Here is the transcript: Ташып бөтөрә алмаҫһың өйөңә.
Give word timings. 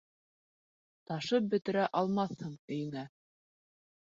Ташып 1.11 1.51
бөтөрә 1.51 1.85
алмаҫһың 2.01 2.57
өйөңә. 2.77 3.05